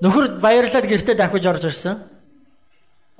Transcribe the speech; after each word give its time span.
Нөхөр 0.00 0.40
баярлаад 0.40 0.86
гэртээ 0.88 1.16
дахиж 1.16 1.44
орж 1.44 1.64
ирсэн. 1.68 2.00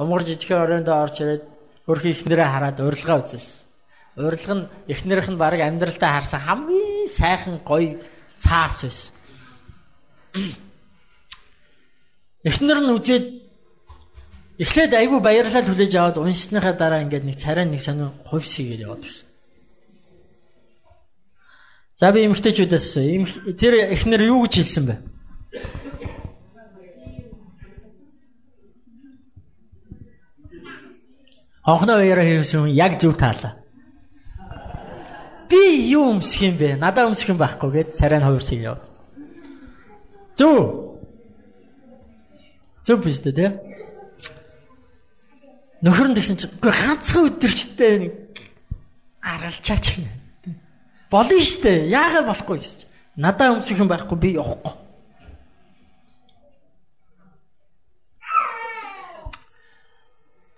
Умгар 0.01 0.25
жижигхэн 0.25 0.65
оройндоо 0.65 0.97
орж 1.05 1.17
ирээд 1.21 1.45
хөрхи 1.85 2.17
ихнэрээ 2.17 2.49
хараад 2.49 2.81
урилга 2.81 3.21
үзсэн. 3.21 3.69
Урилга 4.17 4.55
нь 4.57 4.69
ихнэрийнх 4.89 5.29
нь 5.29 5.37
баг 5.37 5.61
амьдралдаа 5.61 6.11
харсан 6.17 6.41
хамгийн 6.41 7.05
сайхан 7.05 7.61
гоё 7.61 8.01
цаарс 8.41 8.81
байсан. 8.89 9.13
Эхнэр 12.49 12.81
нь 12.81 12.95
үзээд 12.97 13.27
эхлээд 14.57 14.93
айгүй 14.97 15.21
баярлал 15.21 15.69
хүлээж 15.69 15.93
аваад 16.01 16.17
уншсныхаа 16.17 16.73
дараа 16.73 17.05
ингээд 17.05 17.29
нэг 17.29 17.37
царай 17.37 17.69
нэг 17.69 17.85
сонио 17.85 18.17
хувьсгээд 18.25 18.85
яваад 18.89 19.05
гисэн. 19.05 19.29
За 22.01 22.09
би 22.13 22.25
эмгтээчүүдээс 22.25 22.89
тэр 23.61 23.93
эхнэр 23.93 24.33
юу 24.33 24.49
гэж 24.49 24.65
хэлсэн 24.65 24.85
бэ? 24.89 24.97
Хонхноо 31.71 32.03
уяраа 32.03 32.27
хийсэн 32.27 32.67
яг 32.67 32.99
зөв 32.99 33.15
таалаа. 33.15 33.55
Би 35.47 35.87
юу 35.95 36.19
өмсөх 36.19 36.43
юм 36.43 36.59
бэ? 36.59 36.75
Надаа 36.75 37.07
өмсөх 37.07 37.31
юм 37.31 37.39
байхгүй 37.39 37.71
гэд 37.71 37.95
царай 37.95 38.19
нь 38.19 38.27
хувирсыг 38.27 38.59
яваад. 38.59 38.91
Зөв. 40.35 40.99
Зөв 42.83 42.99
биш 43.07 43.23
үү 43.23 43.35
те? 43.39 43.47
Нөхөр 45.87 46.11
нь 46.11 46.17
тэгсэн 46.19 46.43
чинь 46.43 46.55
үгүй 46.59 46.75
ганцхан 46.75 47.39
өдөрчтэй 47.39 47.95
нэг 48.03 48.15
аргалчаач 49.23 50.03
юм. 50.03 50.11
Болно 51.07 51.39
штэ. 51.39 51.87
Яагаад 51.87 52.27
болохгүй 52.27 52.59
гэж. 52.59 52.83
Надаа 53.15 53.55
өмсөх 53.55 53.79
юм 53.79 53.87
байхгүй 53.87 54.19
би 54.19 54.35
явахгүй. 54.35 54.75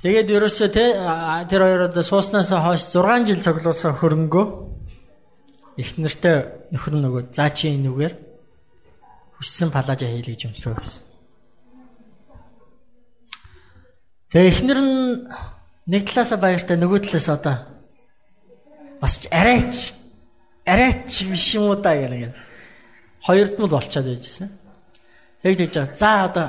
Тэгээд 0.00 0.32
ерөөсөө 0.32 0.68
те 0.72 0.84
тэр 1.52 1.60
хоёроо 1.60 2.00
сууснаас 2.00 2.48
хойш 2.48 2.88
6 2.88 3.28
жил 3.28 3.44
цуглуулсан 3.44 3.92
хөрөнгөө 4.00 4.46
их 5.76 6.00
нэртэй 6.00 6.72
нөхөр 6.72 6.94
нөгөө 6.96 7.22
заа 7.36 7.52
чи 7.52 7.68
энүүгээр 7.76 8.14
хүссэн 9.36 9.68
палажа 9.68 10.08
хийлээ 10.08 10.32
гэж 10.32 10.42
өмсрөө 10.48 10.76
гэсэн. 10.80 11.04
Тэгээ 14.32 14.50
эхнэр 14.56 14.80
нь 14.80 14.96
нэг 15.92 16.02
талаасаа 16.08 16.40
баяртай 16.40 16.80
нөгөө 16.80 17.00
талаас 17.04 17.28
одоо 17.28 17.56
бас 19.04 19.20
арайч 19.28 19.92
арайч 20.64 21.28
биш 21.28 21.60
юм 21.60 21.68
уу 21.68 21.76
та 21.76 21.92
гэх. 21.92 22.32
Хоёрд 23.20 23.60
нь 23.60 23.64
л 23.68 23.74
болчиход 23.76 24.08
байжсэн. 24.08 24.48
Яг 25.44 25.54
тэгж 25.60 25.74
байгаа. 25.76 25.96
За 26.00 26.10
одоо 26.24 26.48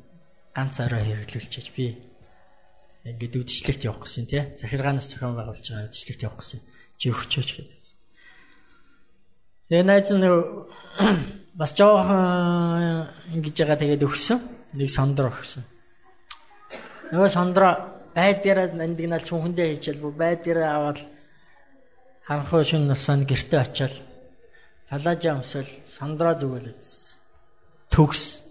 ганц 0.55 0.79
орой 0.83 1.03
хэрэглүүлчихэж 1.07 1.67
би 1.75 1.85
ингээд 3.05 3.39
үдшилтэд 3.41 3.87
явах 3.87 4.05
гэсэн 4.05 4.25
тий. 4.29 4.43
Захиргаанаас 4.59 5.09
зохион 5.09 5.35
байгуулж 5.35 5.65
байгаа 5.65 5.89
үдшилтэд 5.89 6.21
явах 6.27 6.39
гэсэн. 6.43 6.59
Чи 7.01 7.09
өгчөөч 7.09 7.49
гэдэг. 7.57 7.79
Тэгээ 9.71 9.85
найз 9.87 10.09
нь 10.13 10.27
бас 11.59 11.71
жоохон 11.73 13.09
ингэж 13.33 13.55
байгаа 13.57 13.79
тэгээд 13.81 14.05
өгсөн. 14.05 14.39
Нэг 14.77 14.89
сондро 14.91 15.31
өгсөн. 15.33 15.63
Нөгөө 17.11 17.29
сондро 17.31 17.69
байдгаараа 18.15 18.75
нандинал 18.75 19.23
чүнхэндээ 19.23 19.67
хийчихэл 19.71 20.03
бүр 20.03 20.15
байдгаараа 20.19 20.69
аваад 20.77 20.99
ханхуу 22.27 22.63
шин 22.63 22.87
насанд 22.87 23.27
гэрте 23.27 23.57
очиад 23.59 23.95
палажа 24.87 25.35
өмсөл 25.35 25.67
сондро 25.87 26.35
зүгэлэжсэн. 26.35 27.19
Төгс. 27.91 28.50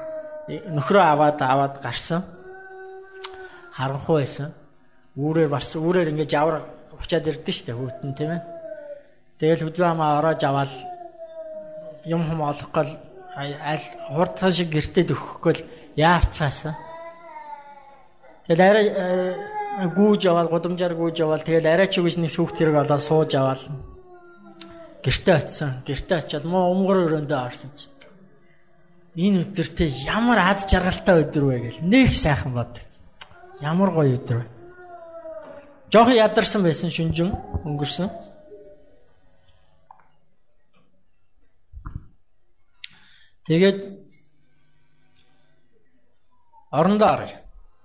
Нөхрөө 0.51 1.03
аваад 1.03 1.39
аваад 1.39 1.75
гарсан. 1.79 2.23
Харанхуй 3.71 4.21
байсан. 4.21 4.51
Үүрээр 5.15 5.47
бас 5.47 5.71
үүрээр 5.75 6.11
ингэж 6.11 6.31
авар 6.35 6.67
учаад 6.99 7.27
ирдэ 7.27 7.51
штэ 7.51 7.71
хүүтэн 7.71 8.11
тийм 8.15 8.31
ээ. 8.35 8.41
Тэгэл 9.39 9.63
хүзүү 9.65 9.85
хамаа 9.87 10.19
ороож 10.19 10.41
аваад 10.43 10.71
юм 12.05 12.21
хум 12.27 12.41
олохгүй 12.43 12.85
аль 13.37 13.87
хурдхан 14.11 14.51
шиг 14.51 14.69
гэртээ 14.75 15.11
өгөхгүй 15.15 15.53
л 15.55 15.65
яарцаасан. 15.95 16.75
Тэгэл 18.47 18.61
арай 18.61 18.85
э, 18.91 19.87
гүүж 19.95 20.27
аваад 20.27 20.51
гудамжаар 20.51 20.95
гүүж 20.95 21.17
аваад 21.23 21.45
тэгэл 21.45 21.67
арай 21.67 21.87
ч 21.87 22.01
үгүйс 22.01 22.17
нэг 22.19 22.31
сүхт 22.33 22.59
хэрэг 22.59 22.83
олоо 22.83 22.99
сууж 22.99 23.31
аваад 23.35 23.61
гэртээ 24.99 25.35
очисон. 25.35 25.71
Гэртээ 25.87 26.17
очиад 26.17 26.45
муу 26.45 26.73
өмгөр 26.75 26.97
өрөөндөө 27.07 27.39
орсон 27.39 27.71
чи. 27.77 27.90
Энэ 29.15 29.43
өдөртөө 29.43 29.89
ямар 30.07 30.39
аз 30.39 30.63
жаргалтай 30.71 31.25
өдөр 31.25 31.43
вэ 31.43 31.57
гэл 31.67 31.79
нэг 31.83 32.15
сайхан 32.15 32.55
боддог. 32.55 32.87
Ямар 33.59 33.91
гоё 33.91 34.15
өдөр 34.15 34.37
вэ. 34.39 34.45
Жохон 35.91 36.15
ядарсан 36.15 36.63
байсан 36.63 36.87
шүнжин 36.87 37.35
өнгөрсөн. 37.67 38.07
Тэгээд 43.43 43.79
орондоо 46.71 47.09
оръё. 47.11 47.35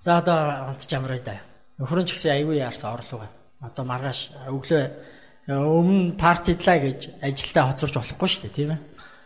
За 0.00 0.18
одоо 0.22 0.70
унтж 0.70 0.94
амраа 0.94 1.18
да. 1.18 1.42
Нөхөр 1.82 2.02
нь 2.02 2.06
ч 2.06 2.14
гэсэн 2.14 2.38
аягүй 2.38 2.62
яарсан 2.62 2.94
орлого. 2.94 3.26
Одоо 3.58 3.82
маргааш 3.82 4.30
өглөө 4.46 4.84
өмнө 5.50 6.14
партидлаа 6.14 6.78
гэж 6.78 7.18
ажилдаа 7.18 7.74
хоцорч 7.74 7.94
болохгүй 7.98 8.28
шүү 8.30 8.42
дээ 8.46 8.54
тийм 8.54 8.70
ээ. 8.78 8.80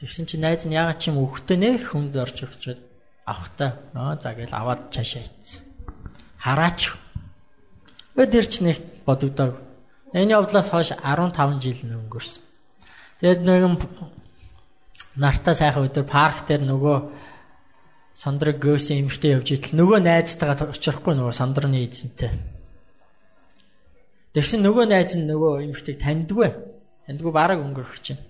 Тэгсэн 0.00 0.24
чи 0.24 0.40
найз 0.40 0.64
нь 0.64 0.72
ягаад 0.72 0.96
ч 0.96 1.12
юм 1.12 1.20
өгтөө 1.20 1.60
нэх 1.60 1.92
хүнд 1.92 2.16
орж 2.16 2.48
өгчөөд 2.48 2.80
авахта 3.28 3.84
нөө 3.92 4.16
за 4.16 4.32
гээл 4.32 4.56
аваад 4.56 4.88
цаашаа 4.88 5.20
ийцсэн. 5.28 5.60
Хараач. 6.40 6.96
Өө 8.16 8.24
тэр 8.32 8.46
ч 8.48 8.64
нэг 8.64 8.80
бодогдоог. 9.04 9.60
Энэ 10.16 10.40
явдлаас 10.40 10.72
хойш 10.72 10.96
15 10.96 11.60
жил 11.60 11.84
өнгөрсөн. 11.84 12.42
Тэгээд 13.20 13.44
нэгэн 13.44 13.76
нартаа 15.20 15.52
сайхан 15.52 15.84
өдөр 15.84 16.08
парк 16.08 16.48
дээр 16.48 16.64
нөгөө 16.64 16.96
сандраг 18.16 18.56
гөөсөн 18.56 19.04
эмхтэй 19.04 19.36
явж 19.36 19.52
итэл 19.52 19.76
нөгөө 19.84 20.00
найзтайгаа 20.00 20.72
очихгүй 20.72 21.12
нөгөө 21.12 21.34
сандрны 21.36 21.84
эзэнтэй. 21.84 22.32
Тэгсэн 24.32 24.64
нөгөө 24.64 24.84
найз 24.88 25.12
нь 25.20 25.28
нөгөө 25.28 25.52
эмхтэйг 25.68 26.00
таньдгүй. 26.00 26.48
Таньдгүй 27.04 27.32
бараг 27.36 27.60
өнгөрөх 27.60 28.00
чинь. 28.00 28.29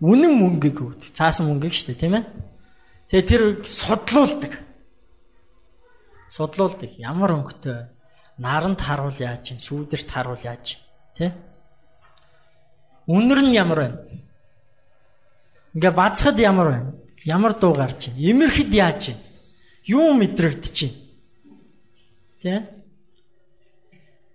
үнэн 0.00 0.32
мөнгөийг 0.32 0.78
өгдөг. 0.80 1.12
Цаасан 1.12 1.46
мөнгөийг 1.48 1.76
шүү 1.76 1.92
дээ, 1.92 2.00
тийм 2.00 2.14
ээ. 2.16 2.24
Тэгээ 3.12 3.28
тэр 3.28 3.42
судлуулдаг. 3.68 4.52
Судлуулдаг. 6.32 6.90
Ямар 6.96 7.36
өнгөтэй 7.36 7.88
наранд 8.40 8.80
харуул 8.80 9.16
яаж 9.20 9.52
чинь, 9.52 9.60
сүүдэрт 9.60 10.08
харуул 10.08 10.40
яаж 10.40 10.62
чинь, 10.64 10.84
тий? 11.16 11.30
Үнэр 13.06 13.40
нь 13.44 13.52
ямар 13.52 13.78
байна? 13.84 13.98
Ингээ 15.74 15.92
бацхад 15.92 16.38
ямар 16.40 16.68
байна? 16.72 16.90
Ямар 17.24 17.52
дуу 17.52 17.74
гарч 17.74 18.08
чинь? 18.08 18.16
Имэрхэд 18.16 18.72
яаж 18.72 18.98
чинь? 19.04 19.20
Юу 19.84 20.14
мэдрэгдэж 20.16 20.72
чинь? 20.72 20.96
Тий? 22.40 22.64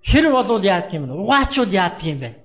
Хэр 0.05 0.29
болвол 0.29 0.61
яадаг 0.61 0.93
юм 0.93 1.09
бэ? 1.09 1.13
Угаачвал 1.17 1.71
яадаг 1.73 2.03
юм 2.05 2.19
бэ? 2.19 2.44